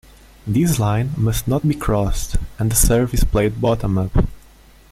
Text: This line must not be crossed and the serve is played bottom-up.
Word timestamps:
This 0.47 0.79
line 0.79 1.11
must 1.15 1.47
not 1.47 1.61
be 1.61 1.75
crossed 1.75 2.37
and 2.57 2.71
the 2.71 2.75
serve 2.75 3.13
is 3.13 3.23
played 3.23 3.61
bottom-up. 3.61 4.25